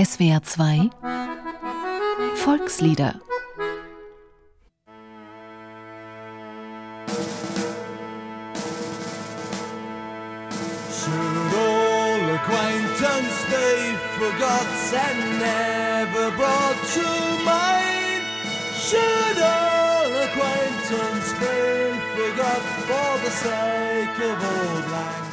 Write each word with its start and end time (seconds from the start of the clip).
SWR 0.00 0.40
2 0.40 0.90
Volkslieder 2.42 3.20
Should 10.96 11.52
all 11.54 12.22
acquaintance 12.38 13.38
be 13.52 13.68
never 15.38 16.30
brought 16.34 16.80
to 16.94 17.08
mind? 17.44 18.24
Should 18.86 19.38
all 19.38 20.10
acquaintance 20.26 21.30
be 21.42 21.58
forgot 22.16 22.62
for 22.88 23.12
the 23.24 23.30
sake 23.30 24.18
of 24.30 24.44
old? 24.44 25.29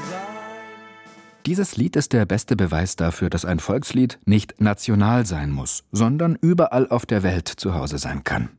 Dieses 1.47 1.77
Lied 1.77 1.95
ist 1.95 2.11
der 2.11 2.25
beste 2.25 2.57
Beweis 2.57 2.97
dafür, 2.97 3.29
dass 3.29 3.45
ein 3.45 3.59
Volkslied 3.59 4.19
nicht 4.25 4.59
national 4.59 5.25
sein 5.25 5.49
muss, 5.49 5.85
sondern 5.93 6.35
überall 6.41 6.89
auf 6.89 7.05
der 7.05 7.23
Welt 7.23 7.47
zu 7.47 7.73
Hause 7.73 7.99
sein 7.99 8.25
kann. 8.25 8.49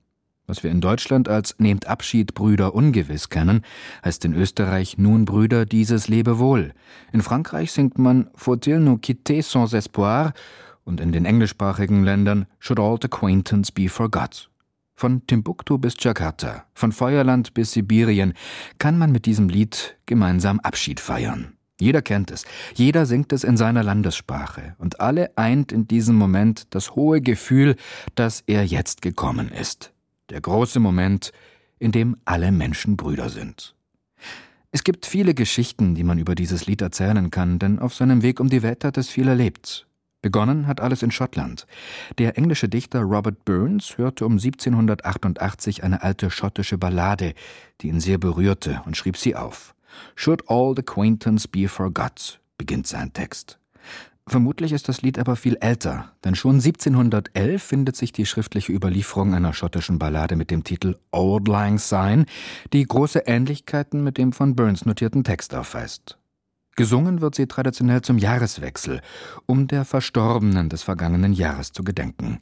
Was 0.46 0.64
wir 0.64 0.70
in 0.70 0.80
Deutschland 0.80 1.28
als 1.28 1.54
Nehmt 1.58 1.86
Abschied, 1.86 2.32
Brüder 2.32 2.74
ungewiss 2.74 3.28
kennen, 3.28 3.60
heißt 4.02 4.24
in 4.24 4.32
Österreich 4.32 4.96
Nun 4.96 5.26
Brüder 5.26 5.66
dieses 5.66 6.08
Lebewohl. 6.08 6.72
In 7.12 7.20
Frankreich 7.20 7.72
singt 7.72 7.98
man 7.98 8.30
Faut-il 8.34 8.80
nous 8.80 8.98
quitter 8.98 9.42
sans 9.42 9.74
espoir 9.74 10.32
und 10.84 10.98
in 10.98 11.12
den 11.12 11.26
englischsprachigen 11.26 12.04
Ländern 12.04 12.46
Should 12.58 12.80
all 12.80 12.98
acquaintance 13.04 13.70
be 13.70 13.90
forgot. 13.90 14.48
Von 14.94 15.26
Timbuktu 15.26 15.76
bis 15.76 15.94
Jakarta, 16.00 16.64
von 16.72 16.92
Feuerland 16.92 17.52
bis 17.52 17.72
Sibirien 17.72 18.32
kann 18.78 18.96
man 18.96 19.12
mit 19.12 19.26
diesem 19.26 19.50
Lied 19.50 19.98
gemeinsam 20.06 20.58
Abschied 20.60 21.00
feiern. 21.00 21.57
Jeder 21.80 22.02
kennt 22.02 22.30
es, 22.30 22.44
jeder 22.74 23.06
singt 23.06 23.32
es 23.32 23.44
in 23.44 23.56
seiner 23.56 23.84
Landessprache 23.84 24.74
und 24.78 25.00
alle 25.00 25.36
eint 25.36 25.70
in 25.70 25.86
diesem 25.86 26.16
Moment 26.16 26.66
das 26.70 26.96
hohe 26.96 27.20
Gefühl, 27.20 27.76
dass 28.16 28.42
er 28.46 28.64
jetzt 28.64 29.00
gekommen 29.00 29.48
ist. 29.50 29.92
Der 30.30 30.40
große 30.40 30.80
Moment, 30.80 31.32
in 31.78 31.92
dem 31.92 32.16
alle 32.24 32.50
Menschen 32.50 32.96
Brüder 32.96 33.30
sind. 33.30 33.76
Es 34.70 34.84
gibt 34.84 35.06
viele 35.06 35.34
Geschichten, 35.34 35.94
die 35.94 36.04
man 36.04 36.18
über 36.18 36.34
dieses 36.34 36.66
Lied 36.66 36.82
erzählen 36.82 37.30
kann, 37.30 37.58
denn 37.58 37.78
auf 37.78 37.94
seinem 37.94 38.22
Weg 38.22 38.40
um 38.40 38.50
die 38.50 38.62
Welt 38.62 38.84
hat 38.84 38.98
es 38.98 39.08
viel 39.08 39.28
erlebt. 39.28 39.86
Begonnen 40.20 40.66
hat 40.66 40.80
alles 40.80 41.02
in 41.02 41.12
Schottland. 41.12 41.66
Der 42.18 42.36
englische 42.36 42.68
Dichter 42.68 43.02
Robert 43.02 43.44
Burns 43.44 43.96
hörte 43.96 44.26
um 44.26 44.32
1788 44.32 45.84
eine 45.84 46.02
alte 46.02 46.30
schottische 46.30 46.76
Ballade, 46.76 47.34
die 47.80 47.88
ihn 47.88 48.00
sehr 48.00 48.18
berührte, 48.18 48.82
und 48.84 48.96
schrieb 48.96 49.16
sie 49.16 49.36
auf. 49.36 49.74
Should 50.14 50.42
all 50.48 50.74
acquaintance 50.78 51.48
be 51.48 51.68
forgot, 51.68 52.40
beginnt 52.56 52.86
sein 52.86 53.12
Text. 53.12 53.58
Vermutlich 54.28 54.72
ist 54.72 54.88
das 54.90 55.00
Lied 55.00 55.18
aber 55.18 55.36
viel 55.36 55.56
älter, 55.60 56.12
denn 56.22 56.34
schon 56.34 56.56
1711 56.56 57.62
findet 57.62 57.96
sich 57.96 58.12
die 58.12 58.26
schriftliche 58.26 58.72
Überlieferung 58.72 59.32
einer 59.32 59.54
schottischen 59.54 59.98
Ballade 59.98 60.36
mit 60.36 60.50
dem 60.50 60.64
Titel 60.64 60.96
Old 61.12 61.48
Lang 61.48 61.78
Syne, 61.78 62.26
die 62.74 62.84
große 62.84 63.20
Ähnlichkeiten 63.20 64.04
mit 64.04 64.18
dem 64.18 64.32
von 64.32 64.54
Burns 64.54 64.84
notierten 64.84 65.24
Text 65.24 65.54
aufweist. 65.54 66.18
Gesungen 66.76 67.22
wird 67.22 67.34
sie 67.34 67.46
traditionell 67.46 68.02
zum 68.02 68.18
Jahreswechsel, 68.18 69.00
um 69.46 69.66
der 69.66 69.84
Verstorbenen 69.86 70.68
des 70.68 70.82
vergangenen 70.82 71.32
Jahres 71.32 71.72
zu 71.72 71.82
gedenken. 71.82 72.40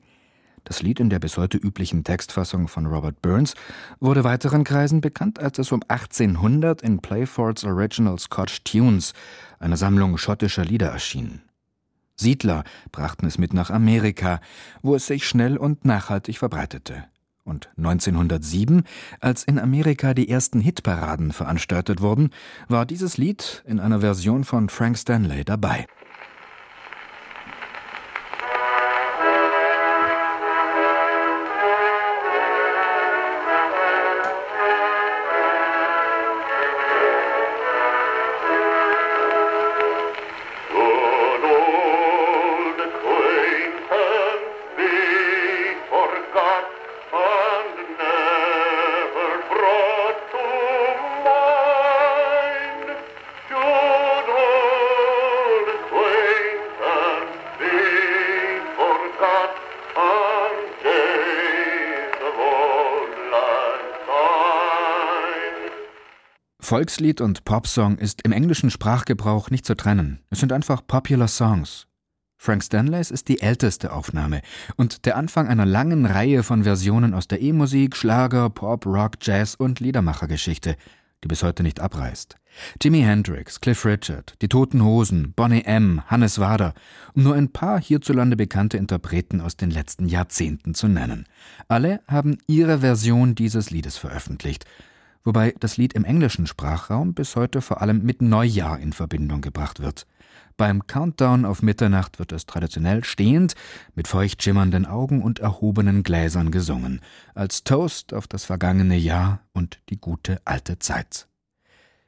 Das 0.67 0.83
Lied 0.83 0.98
in 0.98 1.11
der 1.11 1.20
bis 1.20 1.36
heute 1.36 1.59
üblichen 1.59 2.03
Textfassung 2.03 2.67
von 2.67 2.86
Robert 2.86 3.22
Burns 3.22 3.55
wurde 4.00 4.25
weiteren 4.25 4.64
Kreisen 4.64 5.00
bekannt, 5.00 5.39
als 5.39 5.61
es 5.61 5.70
um 5.70 5.81
1800 5.86 6.83
in 6.83 6.98
Playfords 6.98 7.62
Original 7.62 8.19
Scotch 8.19 8.64
Tunes, 8.64 9.12
einer 9.61 9.77
Sammlung 9.77 10.19
schottischer 10.19 10.64
Lieder, 10.64 10.89
erschien. 10.89 11.42
Siedler 12.17 12.64
brachten 12.91 13.27
es 13.27 13.39
mit 13.39 13.55
nach 13.55 13.70
Amerika, 13.70 14.41
wo 14.83 14.97
es 14.97 15.06
sich 15.06 15.28
schnell 15.28 15.56
und 15.56 15.84
nachhaltig 15.84 16.39
verbreitete. 16.39 17.05
Und 17.44 17.71
1907, 17.76 18.82
als 19.21 19.44
in 19.44 19.60
Amerika 19.60 20.15
die 20.15 20.28
ersten 20.28 20.59
Hitparaden 20.59 21.31
veranstaltet 21.31 22.00
wurden, 22.00 22.31
war 22.66 22.87
dieses 22.87 23.19
Lied 23.19 23.62
in 23.69 23.78
einer 23.78 24.00
Version 24.00 24.43
von 24.43 24.69
Frank 24.69 24.99
Stanley 24.99 25.44
dabei. 25.44 25.87
Volkslied 66.66 67.21
und 67.21 67.44
Popsong 67.44 67.97
ist 67.99 68.22
im 68.22 68.32
englischen 68.32 68.71
Sprachgebrauch 68.72 69.50
nicht 69.50 69.65
zu 69.65 69.77
trennen. 69.77 70.19
Es 70.31 70.41
sind 70.41 70.53
einfach 70.53 70.84
Popular 70.84 71.28
Songs. 71.28 71.87
Frank 72.38 72.65
Stanleys 72.65 73.12
ist 73.12 73.28
die 73.28 73.41
älteste 73.41 73.93
Aufnahme 73.93 74.43
und 74.75 75.06
der 75.06 75.16
Anfang 75.16 75.47
einer 75.47 75.65
langen 75.65 76.06
Reihe 76.06 76.43
von 76.43 76.65
Versionen 76.65 77.15
aus 77.15 77.28
der 77.28 77.41
E-Musik, 77.41 77.94
Schlager, 77.94 78.50
Pop, 78.50 78.84
Rock, 78.84 79.12
Jazz 79.22 79.55
und 79.55 79.78
Liedermachergeschichte, 79.78 80.75
die 81.22 81.28
bis 81.28 81.44
heute 81.44 81.62
nicht 81.62 81.78
abreißt. 81.78 82.34
Jimi 82.82 83.03
Hendrix, 83.03 83.60
Cliff 83.60 83.87
Richard, 83.87 84.34
die 84.43 84.49
Toten 84.49 84.82
Hosen, 84.82 85.34
Bonnie 85.37 85.62
M., 85.62 86.03
Hannes 86.09 86.41
Wader, 86.41 86.75
um 87.15 87.22
nur 87.22 87.37
ein 87.37 87.53
paar 87.53 87.81
hierzulande 87.81 88.37
bekannte 88.37 88.76
Interpreten 88.76 89.41
aus 89.41 89.56
den 89.56 89.71
letzten 89.71 90.09
Jahrzehnten 90.09 90.75
zu 90.75 90.88
nennen. 90.88 91.28
Alle 91.69 92.00
haben 92.09 92.38
ihre 92.49 92.81
Version 92.81 93.37
dieses 93.37 93.71
Liedes 93.71 93.99
veröffentlicht 93.99 94.65
wobei 95.26 95.54
das 95.60 95.76
Lied 95.76 95.92
im 95.92 96.04
englischen 96.04 96.47
Sprachraum 96.47 97.12
bis 97.12 97.37
heute 97.37 97.60
vor 97.60 97.82
allem 97.82 98.03
mit 98.03 98.22
Neujahr 98.22 98.78
in 98.78 98.92
Verbindung 98.92 99.42
gebracht 99.42 99.81
wird. 99.81 100.06
Beim 100.56 100.87
Countdown 100.87 101.44
auf 101.44 101.60
Mitternacht 101.60 102.19
wird 102.19 102.32
es 102.32 102.47
traditionell 102.47 103.04
stehend, 103.04 103.54
mit 103.94 104.09
feucht 104.09 104.42
schimmernden 104.42 104.87
Augen 104.87 105.22
und 105.22 105.41
erhobenen 105.41 106.03
Gläsern 106.03 106.50
gesungen, 106.50 107.00
als 107.34 107.64
Toast 107.64 108.14
auf 108.14 108.26
das 108.26 108.47
vergangene 108.47 108.97
Jahr 108.97 109.41
und 109.53 109.81
die 109.91 110.00
gute 110.00 110.41
alte 110.47 110.78
Zeit. 110.78 111.28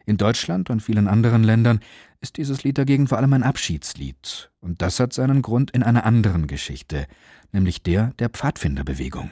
In 0.06 0.16
Deutschland 0.16 0.70
und 0.70 0.80
vielen 0.80 1.08
anderen 1.08 1.44
Ländern 1.44 1.80
ist 2.20 2.38
dieses 2.38 2.64
Lied 2.64 2.78
dagegen 2.78 3.08
vor 3.08 3.18
allem 3.18 3.34
ein 3.34 3.42
Abschiedslied, 3.42 4.50
und 4.60 4.80
das 4.80 4.98
hat 4.98 5.12
seinen 5.12 5.42
Grund 5.42 5.72
in 5.72 5.82
einer 5.82 6.06
anderen 6.06 6.46
Geschichte, 6.46 7.06
nämlich 7.52 7.82
der 7.82 8.14
der 8.18 8.30
Pfadfinderbewegung. 8.30 9.30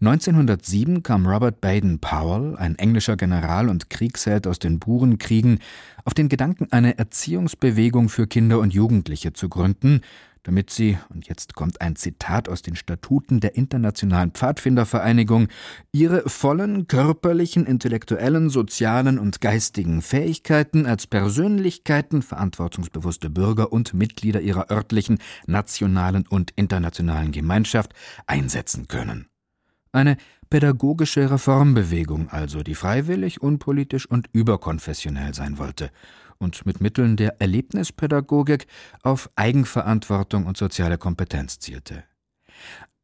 1907 0.00 1.02
kam 1.02 1.26
Robert 1.26 1.60
Baden-Powell, 1.60 2.56
ein 2.56 2.76
englischer 2.76 3.16
General 3.16 3.68
und 3.68 3.90
Kriegsheld 3.90 4.46
aus 4.46 4.58
den 4.58 4.78
Burenkriegen, 4.78 5.58
auf 6.04 6.14
den 6.14 6.28
Gedanken, 6.28 6.68
eine 6.70 6.98
Erziehungsbewegung 6.98 8.08
für 8.08 8.26
Kinder 8.26 8.58
und 8.60 8.72
Jugendliche 8.72 9.32
zu 9.32 9.48
gründen, 9.48 10.00
damit 10.46 10.70
sie, 10.70 10.96
und 11.08 11.26
jetzt 11.26 11.54
kommt 11.54 11.80
ein 11.80 11.96
Zitat 11.96 12.48
aus 12.48 12.62
den 12.62 12.76
Statuten 12.76 13.40
der 13.40 13.56
Internationalen 13.56 14.30
Pfadfindervereinigung, 14.30 15.48
ihre 15.90 16.28
vollen 16.28 16.86
körperlichen, 16.86 17.66
intellektuellen, 17.66 18.48
sozialen 18.48 19.18
und 19.18 19.40
geistigen 19.40 20.02
Fähigkeiten 20.02 20.86
als 20.86 21.08
Persönlichkeiten, 21.08 22.22
verantwortungsbewusste 22.22 23.28
Bürger 23.28 23.72
und 23.72 23.92
Mitglieder 23.92 24.40
ihrer 24.40 24.70
örtlichen, 24.70 25.18
nationalen 25.46 26.24
und 26.28 26.52
internationalen 26.52 27.32
Gemeinschaft 27.32 27.92
einsetzen 28.28 28.86
können. 28.86 29.26
Eine 29.96 30.18
pädagogische 30.50 31.30
Reformbewegung 31.30 32.28
also, 32.28 32.62
die 32.62 32.74
freiwillig, 32.74 33.40
unpolitisch 33.40 34.04
und 34.04 34.28
überkonfessionell 34.30 35.32
sein 35.32 35.56
wollte 35.56 35.90
und 36.36 36.66
mit 36.66 36.82
Mitteln 36.82 37.16
der 37.16 37.40
Erlebnispädagogik 37.40 38.66
auf 39.02 39.30
Eigenverantwortung 39.36 40.44
und 40.44 40.58
soziale 40.58 40.98
Kompetenz 40.98 41.60
zielte. 41.60 42.04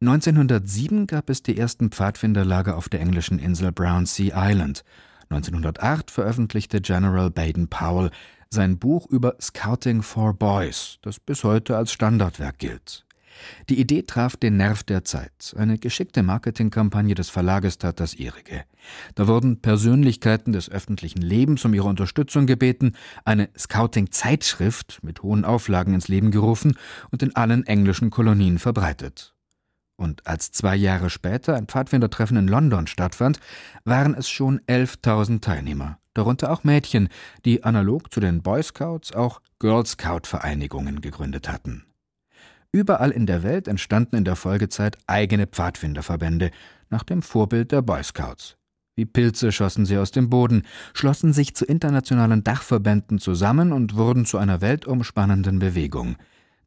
1907 0.01 1.07
gab 1.07 1.31
es 1.31 1.41
die 1.41 1.57
ersten 1.57 1.89
Pfadfinderlager 1.89 2.77
auf 2.77 2.89
der 2.89 3.01
englischen 3.01 3.39
Insel 3.39 3.71
Brownsea 3.71 4.51
Island. 4.51 4.83
1908 5.31 6.11
veröffentlichte 6.11 6.79
General 6.79 7.31
Baden-Powell 7.31 8.11
sein 8.51 8.77
Buch 8.77 9.07
über 9.07 9.35
Scouting 9.41 10.03
for 10.03 10.35
Boys, 10.35 10.99
das 11.01 11.19
bis 11.19 11.43
heute 11.43 11.75
als 11.75 11.91
Standardwerk 11.91 12.59
gilt. 12.59 13.03
Die 13.69 13.79
Idee 13.79 14.03
traf 14.03 14.35
den 14.35 14.57
Nerv 14.57 14.83
der 14.83 15.03
Zeit. 15.03 15.53
Eine 15.57 15.77
geschickte 15.77 16.23
Marketingkampagne 16.23 17.15
des 17.15 17.29
Verlages 17.29 17.77
tat 17.77 17.99
das 17.99 18.13
ihrige. 18.13 18.63
Da 19.15 19.27
wurden 19.27 19.61
Persönlichkeiten 19.61 20.53
des 20.53 20.69
öffentlichen 20.69 21.21
Lebens 21.21 21.63
um 21.65 21.73
ihre 21.73 21.87
Unterstützung 21.87 22.45
gebeten, 22.45 22.93
eine 23.25 23.49
Scouting-Zeitschrift 23.57 24.99
mit 25.03 25.23
hohen 25.23 25.45
Auflagen 25.45 25.93
ins 25.93 26.07
Leben 26.07 26.31
gerufen 26.31 26.77
und 27.11 27.23
in 27.23 27.35
allen 27.35 27.65
englischen 27.65 28.09
Kolonien 28.09 28.59
verbreitet. 28.59 29.33
Und 29.95 30.25
als 30.25 30.51
zwei 30.51 30.75
Jahre 30.75 31.09
später 31.09 31.55
ein 31.55 31.67
Pfadfindertreffen 31.67 32.37
in 32.37 32.47
London 32.47 32.87
stattfand, 32.87 33.39
waren 33.85 34.15
es 34.15 34.27
schon 34.27 34.59
11.000 34.61 35.41
Teilnehmer, 35.41 35.99
darunter 36.13 36.51
auch 36.51 36.63
Mädchen, 36.63 37.09
die 37.45 37.63
analog 37.63 38.11
zu 38.11 38.19
den 38.19 38.41
Boy 38.41 38.63
Scouts 38.63 39.13
auch 39.13 39.41
Girl 39.59 39.85
Scout 39.85 40.21
Vereinigungen 40.25 40.99
gegründet 41.01 41.47
hatten. 41.47 41.85
Überall 42.75 43.11
in 43.11 43.27
der 43.27 43.43
Welt 43.43 43.67
entstanden 43.67 44.15
in 44.15 44.25
der 44.25 44.35
Folgezeit 44.35 44.97
eigene 45.05 45.45
Pfadfinderverbände, 45.45 46.49
nach 46.89 47.03
dem 47.03 47.21
Vorbild 47.21 47.71
der 47.71 47.83
Boy 47.83 48.03
Scouts. 48.03 48.57
Wie 48.95 49.05
Pilze 49.05 49.51
schossen 49.51 49.85
sie 49.85 49.97
aus 49.97 50.09
dem 50.09 50.29
Boden, 50.29 50.63
schlossen 50.95 51.33
sich 51.33 51.55
zu 51.55 51.65
internationalen 51.65 52.43
Dachverbänden 52.43 53.19
zusammen 53.19 53.73
und 53.73 53.95
wurden 53.95 54.25
zu 54.25 54.39
einer 54.39 54.61
weltumspannenden 54.61 55.59
Bewegung, 55.59 56.15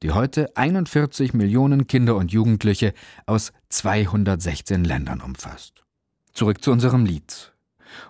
die 0.02 0.12
heute 0.12 0.56
41 0.56 1.34
Millionen 1.34 1.88
Kinder 1.88 2.14
und 2.14 2.30
Jugendliche 2.30 2.94
aus 3.26 3.52
216 3.70 4.84
Ländern 4.84 5.20
umfasst. 5.20 5.84
Zurück 6.32 6.62
zu 6.62 6.70
unserem 6.70 7.04
Lied. 7.04 7.55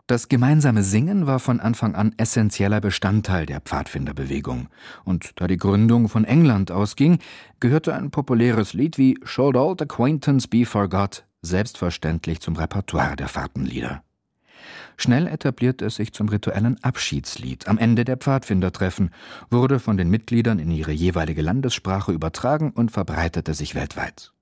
Das 0.06 0.28
gemeinsame 0.28 0.82
Singen 0.82 1.26
war 1.26 1.38
von 1.38 1.60
Anfang 1.60 1.94
an 1.94 2.14
essentieller 2.16 2.80
Bestandteil 2.80 3.46
der 3.46 3.60
Pfadfinderbewegung. 3.60 4.68
Und 5.04 5.32
da 5.36 5.46
die 5.46 5.56
Gründung 5.56 6.08
von 6.08 6.24
England 6.24 6.70
ausging, 6.70 7.18
gehörte 7.60 7.94
ein 7.94 8.10
populäres 8.10 8.72
Lied 8.72 8.98
wie 8.98 9.18
Should 9.24 9.56
Old 9.56 9.82
Acquaintance 9.82 10.48
Be 10.48 10.64
Forgot 10.64 11.24
selbstverständlich 11.42 12.40
zum 12.40 12.56
Repertoire 12.56 13.16
der 13.16 13.28
Fahrtenlieder. 13.28 14.02
Schnell 14.96 15.26
etablierte 15.26 15.84
es 15.84 15.96
sich 15.96 16.12
zum 16.12 16.28
rituellen 16.28 16.82
Abschiedslied 16.82 17.68
am 17.68 17.78
Ende 17.78 18.04
der 18.04 18.16
Pfadfindertreffen, 18.16 19.10
wurde 19.50 19.78
von 19.78 19.96
den 19.96 20.08
Mitgliedern 20.08 20.58
in 20.58 20.70
ihre 20.70 20.92
jeweilige 20.92 21.42
Landessprache 21.42 22.12
übertragen 22.12 22.70
und 22.70 22.90
verbreitete 22.90 23.54
sich 23.54 23.74
weltweit. 23.74 24.32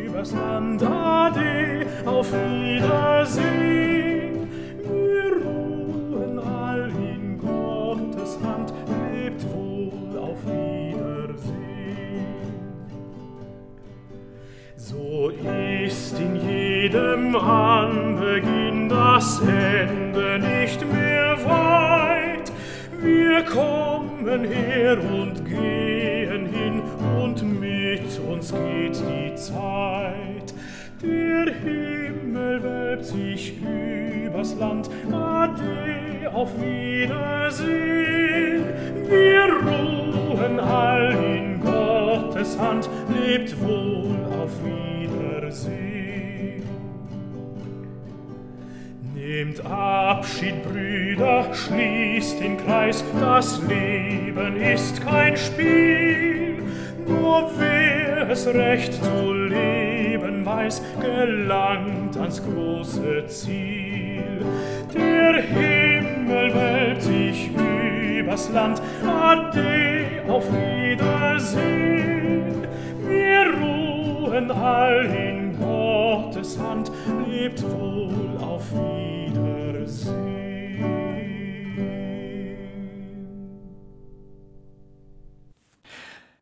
übers 0.04 0.32
Land, 0.32 0.82
Ade, 0.82 1.86
auf 2.08 2.34
Wiedersehen. 2.34 3.97
Jedem 16.88 17.36
Anbeginn 17.36 18.88
das 18.88 19.42
Ende 19.42 20.39
nicht 20.39 20.89
mehr 20.89 21.36
weit. 21.44 22.50
Wir 23.01 23.44
kommen 23.44 24.45
her 24.45 24.98
und 24.98 25.45
gehen 25.45 26.45
hin 26.45 26.81
und 27.22 27.44
mit 27.60 28.18
uns 28.30 28.54
geht 28.54 29.01
die 29.01 29.36
Zeit. 29.36 30.54
Der 31.01 31.54
Himmel 31.54 32.63
wölbt 32.63 33.06
sich 33.06 33.56
übers 33.62 34.56
Land, 34.56 34.89
Ade, 35.12 36.31
auf 36.34 36.57
Wiedersehen. 36.57 37.68
Wir 39.10 39.50
ruhen 39.62 40.62
all 40.62 41.12
in 41.12 41.60
Gottes 41.60 42.58
Hand, 42.58 42.89
lebt 43.13 43.62
wohl 43.62 44.15
auf 44.41 44.51
Wiedersehen. 44.63 46.07
Nehmt 49.17 49.65
Abschied, 49.65 50.63
Brüder, 50.63 51.51
schließt 51.51 52.39
den 52.39 52.55
Kreis, 52.55 53.03
das 53.19 53.59
Leben 53.67 54.62
ist 54.62 55.01
kein 55.01 55.36
Spiel. 55.36 56.62
Nur 57.07 57.50
wer 57.57 58.29
es 58.29 58.45
recht 58.45 58.93
zu 58.93 59.33
leben 59.33 60.45
weiß, 60.45 60.83
gelangt 61.01 62.15
ans 62.15 62.43
große 62.43 63.25
Ziel. 63.25 64.45
Der 64.93 65.41
Himmel 65.41 66.53
wölbt 66.53 67.01
sich 67.01 67.50
übers 68.19 68.51
Land, 68.51 68.79
Ade, 69.03 70.21
auf 70.27 70.45
Wiedersehen. 70.53 71.88
Wir 73.07 73.47
ruhen 73.59 74.51
all 74.51 75.05
in 75.05 75.47
Gottes 76.27 76.60
Hand, 76.60 76.91
lebt 77.29 77.63
wohl 77.63 78.38
auf 78.41 78.69
Wiedersehen. 78.74 80.17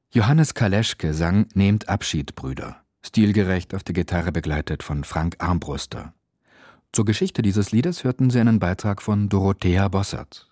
Johannes 0.10 0.56
Kaleschke 0.56 1.14
sang 1.14 1.46
Nehmt 1.54 1.88
Abschied, 1.88 2.34
Brüder, 2.34 2.78
stilgerecht 3.06 3.76
auf 3.76 3.84
der 3.84 3.94
Gitarre 3.94 4.32
begleitet 4.32 4.82
von 4.82 5.04
Frank 5.04 5.36
Armbruster. 5.38 6.16
Zur 6.92 7.06
Geschichte 7.06 7.44
dieses 7.44 7.72
Liedes 7.72 8.04
hörten 8.04 8.32
Sie 8.32 8.40
einen 8.40 8.58
Beitrag 8.58 9.04
von 9.04 9.30
Dorothea 9.30 9.88
Bossert. 9.88 10.50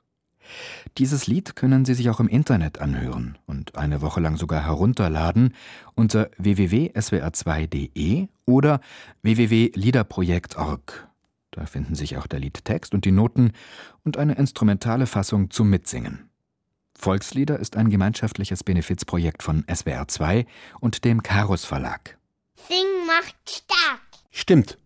Dieses 0.97 1.27
Lied 1.27 1.55
können 1.55 1.85
Sie 1.85 1.93
sich 1.93 2.09
auch 2.09 2.19
im 2.19 2.27
Internet 2.27 2.79
anhören 2.79 3.37
und 3.45 3.75
eine 3.77 4.01
Woche 4.01 4.19
lang 4.19 4.37
sogar 4.37 4.65
herunterladen 4.65 5.53
unter 5.95 6.29
www.swr2.de 6.37 8.27
oder 8.45 8.79
www.liederprojekt.org. 9.21 11.07
Da 11.51 11.65
finden 11.65 11.95
sich 11.95 12.17
auch 12.17 12.27
der 12.27 12.39
Liedtext 12.39 12.93
und 12.93 13.05
die 13.05 13.11
Noten 13.11 13.51
und 14.03 14.17
eine 14.17 14.33
instrumentale 14.35 15.05
Fassung 15.05 15.51
zum 15.51 15.69
Mitsingen. 15.69 16.29
Volkslieder 16.95 17.59
ist 17.59 17.75
ein 17.75 17.89
gemeinschaftliches 17.89 18.63
Benefizprojekt 18.63 19.43
von 19.43 19.65
SWR 19.73 20.07
2 20.07 20.45
und 20.79 21.05
dem 21.05 21.21
Karus 21.21 21.65
Verlag. 21.65 22.17
Sing 22.67 22.85
macht 23.05 23.35
stark. 23.49 24.01
Stimmt. 24.31 24.77